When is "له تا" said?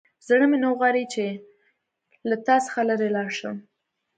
2.29-2.55